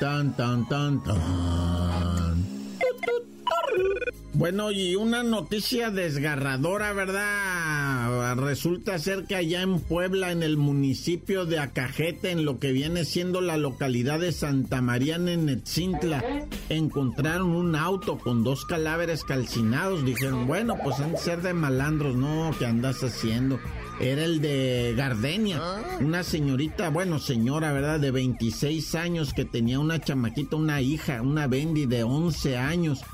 Tan, 0.00 0.34
tan, 0.36 0.66
tan, 0.68 1.02
tan. 1.02 1.69
Bueno, 4.40 4.72
y 4.72 4.96
una 4.96 5.22
noticia 5.22 5.90
desgarradora, 5.90 6.94
¿verdad? 6.94 8.36
Resulta 8.36 8.98
ser 8.98 9.24
que 9.24 9.36
allá 9.36 9.60
en 9.60 9.80
Puebla, 9.80 10.32
en 10.32 10.42
el 10.42 10.56
municipio 10.56 11.44
de 11.44 11.58
Acajete, 11.58 12.30
en 12.30 12.46
lo 12.46 12.58
que 12.58 12.72
viene 12.72 13.04
siendo 13.04 13.42
la 13.42 13.58
localidad 13.58 14.18
de 14.18 14.32
Santa 14.32 14.80
María 14.80 15.18
Nenetzintla, 15.18 16.24
encontraron 16.70 17.50
un 17.50 17.76
auto 17.76 18.16
con 18.16 18.42
dos 18.42 18.64
cadáveres 18.64 19.24
calcinados. 19.24 20.06
Dijeron, 20.06 20.46
bueno, 20.46 20.78
pues 20.82 21.00
han 21.00 21.12
de 21.12 21.18
ser 21.18 21.42
de 21.42 21.52
malandros, 21.52 22.16
¿no? 22.16 22.50
¿Qué 22.58 22.64
andas 22.64 23.04
haciendo? 23.04 23.60
Era 24.00 24.24
el 24.24 24.40
de 24.40 24.94
Gardenia, 24.96 25.60
una 26.00 26.24
señorita, 26.24 26.88
bueno, 26.88 27.18
señora, 27.18 27.74
¿verdad? 27.74 28.00
De 28.00 28.10
26 28.10 28.94
años 28.94 29.34
que 29.34 29.44
tenía 29.44 29.78
una 29.78 30.00
chamaquita, 30.00 30.56
una 30.56 30.80
hija, 30.80 31.20
una 31.20 31.46
Bendy 31.46 31.84
de 31.84 32.04
11 32.04 32.56
años 32.56 33.04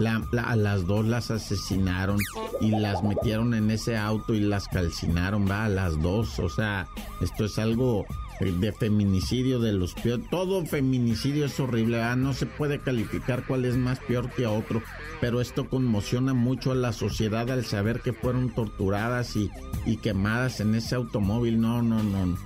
a 0.00 0.56
las 0.56 0.86
dos 0.86 1.06
las 1.06 1.30
asesinaron 1.30 2.18
y 2.60 2.70
las 2.70 3.02
metieron 3.02 3.54
en 3.54 3.70
ese 3.70 3.96
auto 3.96 4.34
y 4.34 4.40
las 4.40 4.68
calcinaron, 4.68 5.48
va, 5.48 5.64
a 5.64 5.68
las 5.68 6.00
dos. 6.00 6.38
O 6.38 6.48
sea, 6.48 6.88
esto 7.20 7.44
es 7.44 7.58
algo 7.58 8.04
de 8.40 8.72
feminicidio 8.72 9.60
de 9.60 9.72
los 9.72 9.94
peores. 9.94 10.28
Todo 10.30 10.64
feminicidio 10.66 11.46
es 11.46 11.58
horrible, 11.60 12.02
no 12.16 12.32
se 12.32 12.46
puede 12.46 12.80
calificar 12.80 13.46
cuál 13.46 13.64
es 13.64 13.76
más 13.76 14.00
peor 14.00 14.30
que 14.30 14.46
otro. 14.46 14.82
Pero 15.20 15.40
esto 15.40 15.68
conmociona 15.68 16.34
mucho 16.34 16.72
a 16.72 16.76
la 16.76 16.92
sociedad 16.92 17.50
al 17.50 17.64
saber 17.64 18.00
que 18.00 18.12
fueron 18.12 18.54
torturadas 18.54 19.36
y, 19.36 19.50
y 19.86 19.98
quemadas 19.98 20.60
en 20.60 20.74
ese 20.74 20.94
automóvil. 20.94 21.60
No, 21.60 21.82
no, 21.82 22.02
no. 22.02 22.36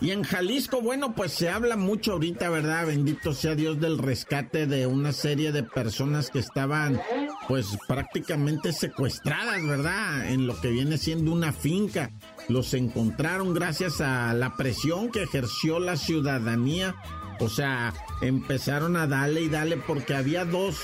Y 0.00 0.12
en 0.12 0.22
Jalisco, 0.22 0.80
bueno, 0.80 1.14
pues 1.14 1.32
se 1.32 1.50
habla 1.50 1.76
mucho 1.76 2.12
ahorita, 2.12 2.48
¿verdad? 2.48 2.86
Bendito 2.86 3.34
sea 3.34 3.54
Dios 3.54 3.80
del 3.80 3.98
rescate 3.98 4.66
de 4.66 4.86
una 4.86 5.12
serie 5.12 5.52
de 5.52 5.62
personas 5.62 6.30
que 6.30 6.38
estaban, 6.38 6.98
pues 7.48 7.66
prácticamente 7.86 8.72
secuestradas, 8.72 9.62
¿verdad? 9.66 10.30
En 10.30 10.46
lo 10.46 10.58
que 10.58 10.70
viene 10.70 10.96
siendo 10.96 11.32
una 11.32 11.52
finca. 11.52 12.10
Los 12.48 12.72
encontraron 12.72 13.52
gracias 13.52 14.00
a 14.00 14.32
la 14.32 14.56
presión 14.56 15.10
que 15.10 15.22
ejerció 15.22 15.78
la 15.78 15.98
ciudadanía 15.98 16.94
o 17.40 17.48
sea, 17.48 17.94
empezaron 18.20 18.96
a 18.96 19.06
darle 19.06 19.42
y 19.42 19.48
darle 19.48 19.78
porque 19.78 20.14
había 20.14 20.44
dos 20.44 20.76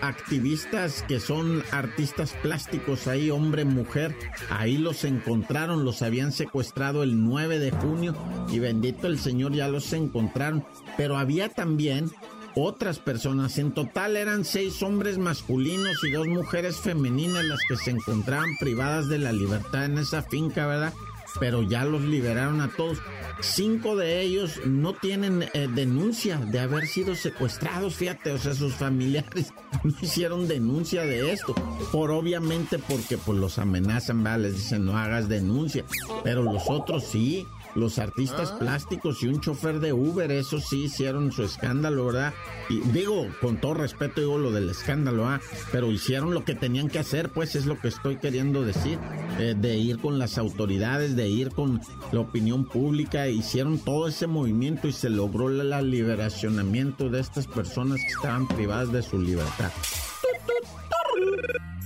activistas 0.00 1.02
que 1.08 1.18
son 1.18 1.64
artistas 1.72 2.34
plásticos 2.40 3.08
ahí, 3.08 3.30
hombre, 3.30 3.64
mujer. 3.64 4.16
Ahí 4.48 4.78
los 4.78 5.04
encontraron, 5.04 5.84
los 5.84 6.02
habían 6.02 6.32
secuestrado 6.32 7.02
el 7.02 7.22
9 7.24 7.58
de 7.58 7.72
junio 7.72 8.14
y 8.48 8.60
bendito 8.60 9.08
el 9.08 9.18
Señor 9.18 9.52
ya 9.52 9.68
los 9.68 9.92
encontraron. 9.92 10.64
Pero 10.96 11.16
había 11.16 11.48
también 11.48 12.10
otras 12.54 12.98
personas. 13.00 13.58
En 13.58 13.72
total 13.72 14.16
eran 14.16 14.44
seis 14.44 14.82
hombres 14.82 15.18
masculinos 15.18 16.02
y 16.04 16.12
dos 16.12 16.26
mujeres 16.28 16.76
femeninas 16.76 17.44
las 17.44 17.60
que 17.68 17.76
se 17.76 17.90
encontraban 17.90 18.56
privadas 18.60 19.08
de 19.08 19.18
la 19.18 19.32
libertad 19.32 19.86
en 19.86 19.98
esa 19.98 20.22
finca, 20.22 20.66
¿verdad? 20.66 20.92
Pero 21.40 21.62
ya 21.62 21.84
los 21.84 22.02
liberaron 22.02 22.60
a 22.60 22.68
todos. 22.68 22.98
Cinco 23.40 23.96
de 23.96 24.20
ellos 24.20 24.60
no 24.64 24.94
tienen 24.94 25.42
eh, 25.52 25.68
denuncia 25.74 26.38
de 26.38 26.60
haber 26.60 26.86
sido 26.86 27.14
secuestrados, 27.14 27.96
fíjate, 27.96 28.30
o 28.30 28.38
sea, 28.38 28.54
sus 28.54 28.74
familiares 28.74 29.52
no 29.84 29.92
hicieron 30.00 30.46
denuncia 30.46 31.02
de 31.02 31.32
esto, 31.32 31.54
por 31.90 32.10
obviamente 32.10 32.78
porque 32.78 33.18
pues 33.18 33.38
los 33.38 33.58
amenazan, 33.58 34.22
¿vale? 34.22 34.44
les 34.44 34.54
dicen 34.54 34.84
no 34.84 34.96
hagas 34.96 35.28
denuncia, 35.28 35.84
pero 36.22 36.42
los 36.42 36.62
otros 36.68 37.04
sí, 37.04 37.46
los 37.74 37.98
artistas 37.98 38.52
ah. 38.52 38.58
plásticos 38.58 39.22
y 39.22 39.28
un 39.28 39.40
chofer 39.40 39.80
de 39.80 39.92
Uber, 39.92 40.30
eso 40.30 40.60
sí 40.60 40.84
hicieron 40.84 41.32
su 41.32 41.44
escándalo, 41.44 42.06
¿verdad? 42.06 42.34
Y 42.68 42.80
digo, 42.80 43.26
con 43.40 43.60
todo 43.60 43.74
respeto, 43.74 44.20
digo 44.20 44.38
lo 44.38 44.52
del 44.52 44.70
escándalo, 44.70 45.26
¿ah? 45.28 45.40
Pero 45.72 45.90
hicieron 45.90 46.34
lo 46.34 46.44
que 46.44 46.54
tenían 46.54 46.88
que 46.88 46.98
hacer, 46.98 47.30
pues 47.30 47.54
es 47.54 47.66
lo 47.66 47.80
que 47.80 47.88
estoy 47.88 48.16
queriendo 48.16 48.62
decir, 48.62 48.98
eh, 49.38 49.54
de 49.56 49.76
ir 49.76 49.98
con 49.98 50.18
las 50.18 50.38
autoridades, 50.38 51.16
de 51.16 51.28
ir 51.28 51.50
con 51.50 51.80
la 52.12 52.20
opinión 52.20 52.64
pública, 52.64 53.28
hicieron 53.28 53.78
todo 53.78 54.08
ese 54.08 54.26
movimiento 54.26 54.88
y 54.88 54.92
se 54.92 55.10
logró 55.10 55.48
el 55.48 55.90
liberacionamiento 55.90 57.08
de 57.10 57.20
estas 57.20 57.46
personas 57.46 58.00
que 58.00 58.08
estaban 58.08 58.46
privadas 58.48 58.92
de 58.92 59.02
su 59.02 59.18
libertad. 59.18 59.70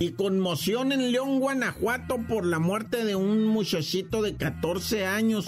Y 0.01 0.11
conmoción 0.11 0.93
en 0.93 1.11
León, 1.11 1.41
Guanajuato 1.41 2.19
por 2.29 2.47
la 2.47 2.61
muerte 2.61 3.05
de 3.05 3.17
un 3.17 3.45
muchachito 3.45 4.23
de 4.23 4.37
14 4.37 5.07
años 5.07 5.47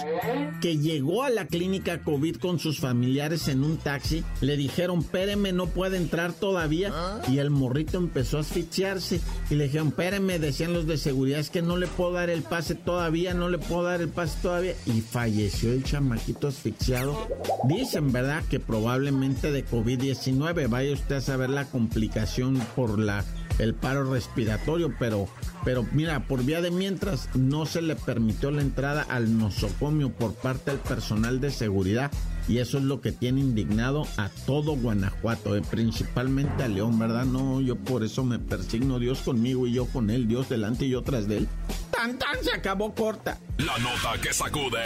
que 0.61 0.79
llegó 0.79 1.23
a 1.23 1.31
la 1.31 1.47
clínica 1.47 2.03
COVID 2.03 2.37
con 2.37 2.59
sus 2.59 2.81
familiares 2.81 3.47
en 3.47 3.63
un 3.63 3.77
taxi. 3.77 4.25
Le 4.41 4.57
dijeron, 4.57 5.05
péreme, 5.05 5.53
no 5.53 5.67
puede 5.67 5.99
entrar 5.99 6.33
todavía. 6.33 6.93
Y 7.29 7.39
el 7.39 7.51
morrito 7.51 7.99
empezó 7.99 8.39
a 8.39 8.41
asfixiarse. 8.41 9.21
Y 9.51 9.55
le 9.55 9.65
dijeron, 9.65 9.93
péreme, 9.93 10.41
decían 10.41 10.73
los 10.73 10.87
de 10.87 10.99
seguridad, 10.99 11.39
es 11.39 11.51
que 11.51 11.63
no 11.63 11.77
le 11.77 11.87
puedo 11.87 12.13
dar 12.13 12.29
el 12.29 12.43
pase 12.43 12.75
todavía, 12.75 13.35
no 13.35 13.49
le 13.49 13.59
puedo 13.59 13.85
dar 13.85 14.01
el 14.01 14.09
pase 14.09 14.39
todavía. 14.43 14.75
Y 14.87 15.01
falleció 15.01 15.73
el 15.73 15.85
chamaquito 15.85 16.49
asfixiado. 16.49 17.29
Dicen, 17.69 18.11
¿verdad? 18.11 18.43
Que 18.51 18.59
probablemente 18.59 19.53
de 19.53 19.65
COVID-19. 19.65 20.69
Vaya 20.69 20.93
usted 20.93 21.17
a 21.17 21.21
saber 21.21 21.51
la 21.51 21.67
complicación 21.67 22.61
por 22.75 22.99
la 22.99 23.25
el 23.61 23.75
paro 23.75 24.11
respiratorio, 24.11 24.95
pero, 24.99 25.29
pero 25.65 25.87
mira, 25.93 26.27
por 26.27 26.45
vía 26.45 26.61
de 26.61 26.71
mientras 26.71 27.29
no 27.35 27.67
se 27.67 27.83
le 27.83 27.95
permitió 27.95 28.51
la 28.51 28.63
entrada 28.63 29.03
al 29.03 29.39
nosocomio 29.39 30.11
por 30.11 30.35
parte 30.35 30.71
del 30.71 30.81
personal 30.81 31.41
de 31.41 31.51
seguridad 31.51 32.11
y 32.49 32.59
eso 32.59 32.79
es 32.79 32.85
lo 32.85 33.01
que 33.01 33.13
tiene 33.13 33.41
indignado 33.41 34.07
a 34.17 34.29
todo 34.47 34.75
Guanajuato, 34.75 35.57
eh, 35.57 35.63
principalmente 35.71 36.65
a 36.65 36.69
León, 36.69 36.99
¿verdad? 36.99 37.25
No, 37.25 37.61
yo 37.61 37.77
por 37.77 38.03
eso 38.03 38.25
me 38.25 38.39
persigno 38.39 38.99
Dios 38.99 39.21
conmigo 39.21 39.67
y 39.67 39.73
yo 39.73 39.87
con 39.87 40.11
él, 40.11 40.27
Dios 40.27 40.49
delante 40.49 40.87
y 40.87 40.91
yo 40.91 41.03
tras 41.03 41.29
de 41.29 41.39
él. 41.39 41.49
¡Tan, 41.91 42.19
tan! 42.19 42.43
Se 42.43 42.53
acabó 42.53 42.95
corta. 42.95 43.39
La 43.59 43.77
nota 43.79 44.21
que 44.23 44.33
sacude. 44.33 44.81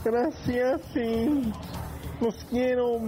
Gracias 0.04 0.82
y 0.96 1.54
los 2.22 2.36
quiero. 2.50 3.02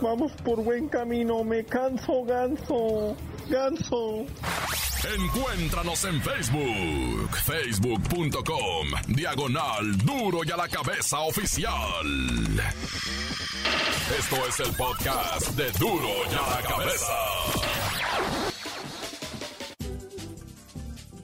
Vamos 0.00 0.32
por 0.44 0.62
buen 0.64 0.88
camino. 0.88 1.44
Me 1.44 1.64
canso, 1.64 2.24
ganso, 2.24 3.16
ganso. 3.48 4.26
Encuéntranos 5.04 6.04
en 6.04 6.22
Facebook, 6.22 7.36
facebook.com, 7.44 8.86
diagonal 9.08 9.96
duro 9.98 10.44
y 10.44 10.50
a 10.52 10.56
la 10.56 10.68
cabeza 10.68 11.18
oficial. 11.20 12.06
Esto 14.16 14.36
es 14.48 14.60
el 14.60 14.72
podcast 14.76 15.48
de 15.56 15.72
duro 15.72 16.08
y 16.30 16.34
a 16.34 16.56
la 16.56 16.68
cabeza. 16.68 17.12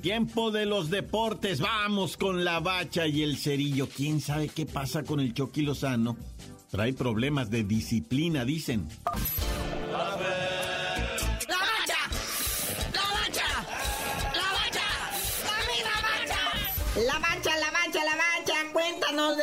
Tiempo 0.01 0.51
de 0.51 0.67
los 0.67 0.91
deportes, 0.91 1.61
vamos 1.61 2.17
con 2.17 2.45
la 2.45 2.59
bacha 2.59 3.07
y 3.07 3.23
el 3.23 3.37
cerillo. 3.37 3.89
¿Quién 3.89 4.21
sabe 4.21 4.49
qué 4.49 4.67
pasa 4.67 5.05
con 5.05 5.21
el 5.21 5.35
Chucky 5.35 5.63
Lozano? 5.63 6.17
Trae 6.69 6.95
problemas 6.95 7.49
de 7.49 7.63
disciplina, 7.63 8.45
dicen. 8.45 8.89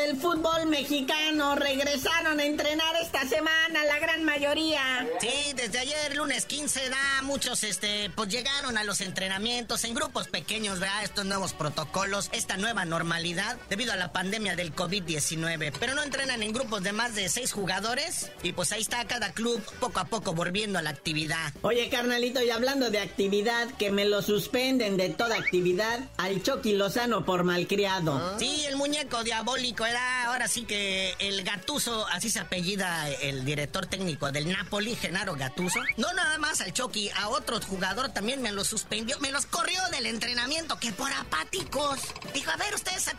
Del 0.06 0.18
fútbol 0.18 0.68
mexicano. 0.68 1.56
Regresaron 1.56 2.39
a 2.39 2.46
entrenar 2.46 2.96
esta 3.15 3.30
semana 3.30 3.86
la 3.86 3.97
gran 3.99 4.25
mayoría. 4.25 5.08
Sí, 5.21 5.54
desde 5.56 5.80
ayer, 5.80 6.17
lunes 6.17 6.45
15, 6.45 6.89
da 6.89 7.21
muchos, 7.21 7.63
este, 7.63 8.10
pues 8.10 8.28
llegaron 8.28 8.78
a 8.78 8.84
los 8.84 8.99
entrenamientos 8.99 9.86
en 9.86 9.93
grupos 9.93 10.28
pequeños, 10.28 10.82
¿verdad? 10.82 11.04
Estos 11.04 11.23
nuevos 11.23 11.54
protocolos, 11.54 12.30
esta 12.34 12.58
nueva 12.58 12.84
normalidad 12.84 13.58
debido 13.69 13.93
a 13.93 13.95
la 13.95 14.12
pandemia 14.12 14.58
del 14.58 14.75
COVID-19. 14.75 15.71
Pero 15.80 15.95
no 15.95 16.04
entrenan 16.04 16.43
en 16.43 16.51
grupos 16.51 16.84
de 16.84 16.91
más 16.91 17.15
de 17.15 17.30
seis 17.30 17.54
jugadores 17.54 18.32
y 18.43 18.51
pues 18.51 18.73
ahí 18.73 18.82
está 18.82 19.06
cada 19.06 19.32
club 19.32 19.63
poco 19.80 20.01
a 20.01 20.06
poco 20.06 20.34
volviendo 20.34 20.78
a 20.78 20.82
la 20.82 20.89
actividad. 20.89 21.54
Oye, 21.62 21.88
carnalito, 21.89 22.43
y 22.43 22.49
hablando 22.49 22.89
de 22.89 22.99
actividad, 22.99 23.69
que 23.78 23.91
me 23.91 24.04
lo 24.04 24.23
suspenden 24.23 24.97
de 24.97 25.08
toda 25.08 25.38
actividad 25.38 26.01
al 26.17 26.43
Chucky 26.43 26.73
Lozano 26.73 27.23
por 27.23 27.45
malcriado. 27.45 28.38
Sí, 28.39 28.65
el 28.67 28.75
muñeco 28.75 29.23
diabólico 29.23 29.86
era, 29.86 30.14
ahora 30.36 30.48
sí 30.50 30.65
que 30.65 31.15
el 31.19 31.43
Gatuso, 31.43 32.06
así 32.08 32.30
se 32.30 32.41
apellida 32.41 33.10
el 33.10 33.45
director 33.45 33.86
técnico 33.86 34.34
del 34.34 34.50
Napoli, 34.50 34.93
Genaro 34.98 35.34
Gatuso. 35.36 35.80
No 35.95 36.12
nada 36.12 36.38
más 36.39 36.60
al 36.60 36.74
Chucky, 36.74 37.10
a 37.12 37.30
otro 37.30 37.62
jugador 37.62 38.10
también 38.10 38.41
me 38.41 38.52
los 38.52 38.67
suspendió, 38.67 39.17
me 39.21 39.32
los 39.32 39.45
corrió 39.45 39.80
del 39.91 40.08
entrenamiento, 40.08 40.78
que 40.78 40.91
por 40.91 41.10
apáticos. 41.13 42.00
Dijo, 42.34 42.52
a 42.52 42.58
ver, 42.58 42.76
ustedes 42.76 43.10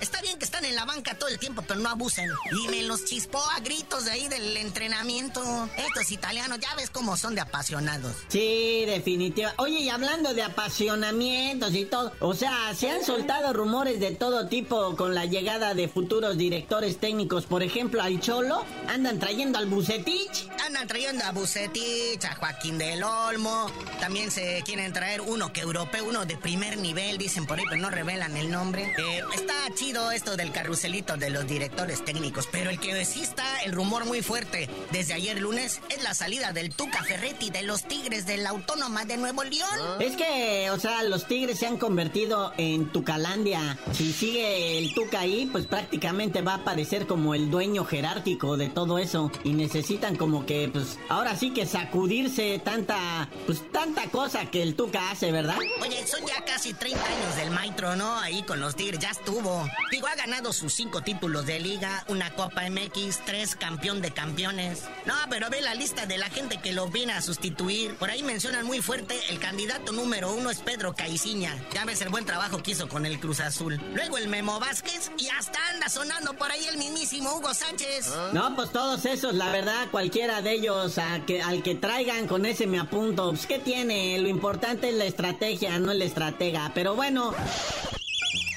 está 0.00 0.22
bien 0.22 0.38
que 0.38 0.46
están 0.46 0.64
en 0.64 0.74
la 0.74 0.86
banca 0.86 1.18
todo 1.18 1.28
el 1.28 1.38
tiempo, 1.38 1.60
pero 1.60 1.78
no 1.78 1.90
abusen. 1.90 2.30
Y 2.50 2.68
me 2.68 2.82
los 2.84 3.04
chispó 3.04 3.44
a 3.50 3.60
gritos 3.60 4.06
de 4.06 4.12
ahí 4.12 4.26
del 4.28 4.56
entrenamiento. 4.56 5.68
Estos 5.76 6.10
italianos, 6.10 6.58
ya 6.58 6.74
ves 6.76 6.88
cómo 6.88 7.18
son 7.18 7.34
de 7.34 7.42
apasionados. 7.42 8.16
Sí, 8.28 8.84
definitiva. 8.86 9.52
Oye, 9.58 9.80
y 9.80 9.90
hablando 9.90 10.32
de 10.32 10.42
apasionamientos 10.42 11.74
y 11.74 11.84
todo, 11.84 12.14
o 12.20 12.32
sea, 12.32 12.74
se 12.74 12.90
han 12.90 13.04
soltado 13.04 13.52
rumores 13.52 14.00
de 14.00 14.12
todo 14.12 14.48
tipo 14.48 14.96
con 14.96 15.14
la 15.14 15.26
llegada 15.26 15.74
de 15.74 15.86
futuros 15.88 16.38
directores 16.50 16.98
técnicos. 16.98 17.44
Por 17.44 17.64
ejemplo, 17.64 18.00
al 18.00 18.20
Cholo, 18.20 18.62
andan 18.88 19.18
trayendo 19.18 19.58
al 19.58 19.66
Bucetich. 19.66 20.48
Andan 20.66 20.88
trayendo 20.88 21.24
a 21.24 21.30
Bucetich, 21.30 22.24
a 22.24 22.34
Joaquín 22.34 22.76
del 22.76 23.04
Olmo. 23.04 23.70
También 24.00 24.32
se 24.32 24.62
quieren 24.64 24.92
traer 24.92 25.20
uno 25.20 25.52
que 25.52 25.60
europeo, 25.60 26.04
uno 26.04 26.26
de 26.26 26.36
primer 26.36 26.78
nivel, 26.78 27.18
dicen 27.18 27.46
por 27.46 27.58
ahí, 27.58 27.64
pero 27.68 27.80
no 27.80 27.88
revelan 27.88 28.36
el 28.36 28.50
nombre. 28.50 28.92
Eh, 28.98 29.22
está 29.32 29.54
chido 29.74 30.10
esto 30.10 30.36
del 30.36 30.50
carruselito 30.50 31.16
de 31.16 31.30
los 31.30 31.46
directores 31.46 32.04
técnicos, 32.04 32.48
pero 32.50 32.70
el 32.70 32.80
que 32.80 33.04
sí 33.04 33.22
está 33.22 33.62
el 33.62 33.72
rumor 33.72 34.06
muy 34.06 34.22
fuerte 34.22 34.68
desde 34.90 35.14
ayer 35.14 35.40
lunes 35.40 35.80
es 35.88 36.02
la 36.02 36.14
salida 36.14 36.52
del 36.52 36.74
Tuca 36.74 37.04
Ferretti 37.04 37.50
de 37.50 37.62
los 37.62 37.84
Tigres 37.84 38.26
de 38.26 38.38
la 38.38 38.50
Autónoma 38.50 39.04
de 39.04 39.18
Nuevo 39.18 39.44
León. 39.44 40.00
Es 40.00 40.16
que, 40.16 40.68
o 40.72 40.80
sea, 40.80 41.04
los 41.04 41.28
Tigres 41.28 41.60
se 41.60 41.66
han 41.66 41.76
convertido 41.76 42.52
en 42.56 42.90
Tucalandia. 42.90 43.78
Si 43.92 44.12
sigue 44.12 44.78
el 44.78 44.92
Tuca 44.94 45.20
ahí, 45.20 45.48
pues 45.52 45.66
prácticamente 45.66 46.42
va 46.42 46.54
a 46.54 46.56
aparecer 46.56 47.06
como 47.06 47.36
el 47.36 47.50
dueño 47.50 47.84
jerárquico 47.84 48.56
de 48.56 48.68
todo 48.68 48.98
eso 48.98 49.30
y 49.44 49.52
necesitan 49.52 50.16
como 50.16 50.44
que, 50.44 50.55
pues, 50.72 50.98
ahora 51.08 51.36
sí 51.36 51.50
que 51.50 51.66
sacudirse 51.66 52.60
tanta, 52.64 53.28
pues, 53.46 53.70
tanta 53.72 54.08
cosa 54.10 54.46
que 54.50 54.62
el 54.62 54.74
Tuca 54.74 55.10
hace, 55.10 55.32
¿verdad? 55.32 55.56
Oye, 55.80 56.06
son 56.06 56.20
ya 56.26 56.44
casi 56.44 56.74
30 56.74 57.04
años 57.04 57.36
del 57.36 57.50
maestro, 57.50 57.96
¿no? 57.96 58.18
Ahí 58.18 58.42
con 58.42 58.60
los 58.60 58.76
Tigres, 58.76 59.00
ya 59.00 59.10
estuvo. 59.10 59.68
Digo, 59.90 60.06
ha 60.06 60.14
ganado 60.14 60.52
sus 60.52 60.74
cinco 60.74 61.02
títulos 61.02 61.46
de 61.46 61.60
liga, 61.60 62.04
una 62.08 62.30
Copa 62.34 62.62
MX, 62.68 63.24
tres 63.24 63.56
campeón 63.56 64.00
de 64.00 64.10
campeones. 64.10 64.84
No, 65.04 65.14
pero 65.30 65.48
ve 65.50 65.60
la 65.60 65.74
lista 65.74 66.06
de 66.06 66.18
la 66.18 66.28
gente 66.30 66.58
que 66.58 66.72
lo 66.72 66.88
viene 66.88 67.12
a 67.12 67.22
sustituir. 67.22 67.94
Por 67.96 68.10
ahí 68.10 68.22
mencionan 68.22 68.66
muy 68.66 68.80
fuerte, 68.80 69.18
el 69.28 69.38
candidato 69.38 69.92
número 69.92 70.32
uno 70.32 70.50
es 70.50 70.58
Pedro 70.60 70.94
Caiciña. 70.94 71.54
Ya 71.72 71.84
ves 71.84 72.00
el 72.02 72.08
buen 72.08 72.24
trabajo 72.24 72.62
que 72.62 72.72
hizo 72.72 72.88
con 72.88 73.06
el 73.06 73.18
Cruz 73.20 73.40
Azul. 73.40 73.80
Luego 73.94 74.18
el 74.18 74.28
Memo 74.28 74.58
Vázquez 74.60 75.10
y 75.18 75.28
hasta 75.28 75.58
anda 75.72 75.88
sonando 75.88 76.34
por 76.34 76.50
ahí 76.50 76.64
el 76.66 76.76
mismísimo 76.76 77.34
Hugo 77.34 77.54
Sánchez. 77.54 78.12
No, 78.32 78.54
pues 78.54 78.70
todos 78.70 79.04
esos, 79.04 79.34
la 79.34 79.50
verdad, 79.50 79.88
cualquiera 79.90 80.42
ellos 80.46 80.98
a 80.98 81.24
que, 81.26 81.42
al 81.42 81.62
que 81.62 81.74
traigan 81.74 82.26
con 82.26 82.46
ese 82.46 82.66
me 82.66 82.78
apunto. 82.78 83.30
Pues, 83.30 83.46
¿qué 83.46 83.58
tiene? 83.58 84.18
Lo 84.18 84.28
importante 84.28 84.88
es 84.88 84.94
la 84.94 85.04
estrategia, 85.04 85.78
no 85.78 85.92
el 85.92 86.02
estratega. 86.02 86.72
Pero 86.74 86.94
bueno, 86.94 87.34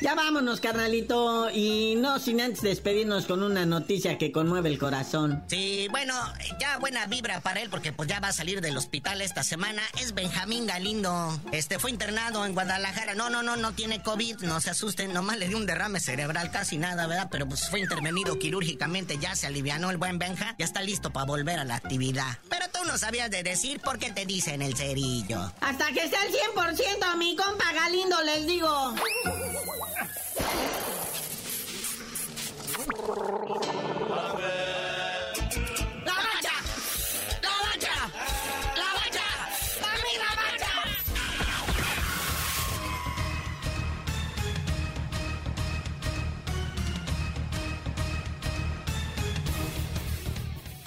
ya 0.02 0.16
vámonos, 0.16 0.60
carnalito. 0.60 1.50
Y 1.52 1.96
no 1.98 2.20
sin 2.20 2.42
antes 2.42 2.62
despedirnos 2.62 3.26
con 3.26 3.44
una 3.44 3.66
noticia 3.66 4.18
que 4.18 4.32
conmueve 4.32 4.70
el 4.70 4.78
corazón. 4.78 5.44
Sí, 5.48 5.88
bueno, 5.92 6.14
ya 6.60 6.78
buena 6.78 7.06
vibra 7.08 7.42
para 7.42 7.62
él 7.62 7.70
porque 7.70 7.92
pues 7.92 8.08
ya 8.08 8.20
va 8.20 8.30
a 8.30 8.34
salir 8.34 8.62
del 8.62 8.78
hospital 8.78 9.22
esta 9.22 9.44
semana. 9.44 9.82
Es 10.00 10.14
Benjamín 10.14 10.66
Galindo. 10.66 11.40
Este 11.52 11.80
fue 11.80 11.92
internado 11.92 12.46
en 12.46 12.54
Guadalajara. 12.54 13.16
No, 13.16 13.30
no, 13.30 13.44
no, 13.44 13.56
no 13.56 13.74
tiene 13.74 14.02
COVID. 14.02 14.42
No 14.42 14.62
se 14.62 14.70
asusten. 14.70 15.14
Nomás 15.14 15.38
le 15.38 15.48
dio 15.48 15.58
un 15.58 15.66
derrame 15.66 16.00
cerebral, 16.00 16.52
casi 16.52 16.78
nada, 16.78 17.08
¿verdad? 17.08 17.28
Pero 17.32 17.48
pues 17.48 17.70
fue 17.70 17.80
intervenido 17.80 18.40
quirúrgicamente. 18.40 19.18
Ya 19.18 19.36
se 19.36 19.48
alivianó 19.48 19.92
el 19.92 19.98
buen 19.98 20.20
Benja. 20.20 20.56
Ya 20.58 20.66
está 20.66 20.82
listo 20.82 21.12
para 21.12 21.26
volver 21.26 21.60
a 21.60 21.66
la 21.66 21.76
actividad. 21.76 22.38
Pero 22.50 22.66
tú 22.72 22.80
no 22.86 22.98
sabías 22.98 23.30
de 23.30 23.44
decir 23.44 23.80
por 23.80 24.00
qué 24.00 24.12
te 24.12 24.26
dicen 24.26 24.62
el 24.62 24.76
cerillo. 24.76 25.52
Hasta 25.62 25.92
que 25.92 26.04
esté 26.04 26.18
al 26.18 26.30
100%, 26.30 27.18
mi 27.18 27.36
compa 27.36 27.72
Galindo, 27.74 28.22
les 28.24 28.48
digo. 28.48 28.96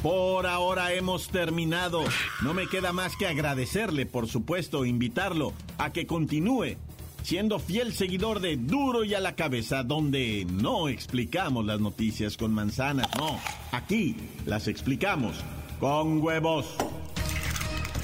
Por 0.03 0.49
ahora 0.49 0.93
hemos 0.95 1.29
terminado. 1.29 2.03
No 2.43 2.55
me 2.55 2.67
queda 2.67 2.93
más 2.93 3.17
que 3.17 3.29
agradecerle, 3.29 4.05
por 4.05 4.27
supuesto, 4.27 4.85
invitarlo 4.85 5.53
a 5.79 5.93
que 5.93 6.09
continúe 6.09 6.77
siendo 7.23 7.59
fiel 7.59 7.93
seguidor 7.93 8.41
de 8.41 8.57
Duro 8.57 9.05
y 9.05 9.15
a 9.15 9.21
la 9.21 9.35
cabeza, 9.35 9.83
donde 9.83 10.47
no 10.51 10.89
explicamos 10.89 11.65
las 11.65 11.81
noticias 11.81 12.37
con 12.37 12.53
manzanas, 12.53 13.09
no, 13.17 13.41
aquí 13.73 14.17
las 14.47 14.69
explicamos 14.69 15.37
con 15.81 16.23
huevos. 16.23 16.67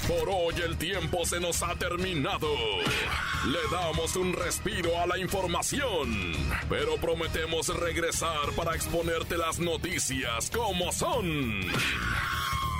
Por 0.07 0.27
hoy 0.27 0.55
el 0.65 0.75
tiempo 0.77 1.23
se 1.23 1.39
nos 1.39 1.61
ha 1.61 1.75
terminado. 1.75 2.47
Le 3.45 3.59
damos 3.71 4.15
un 4.15 4.33
respiro 4.33 4.99
a 4.99 5.05
la 5.05 5.19
información, 5.19 6.33
pero 6.67 6.95
prometemos 6.95 7.67
regresar 7.79 8.51
para 8.55 8.75
exponerte 8.75 9.37
las 9.37 9.59
noticias 9.59 10.49
como 10.49 10.91
son. 10.91 11.61